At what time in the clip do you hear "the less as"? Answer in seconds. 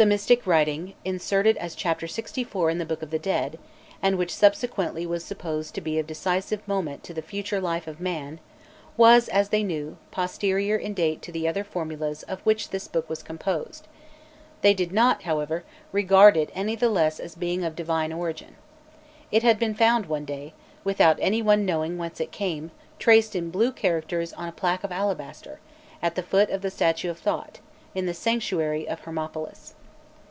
16.74-17.34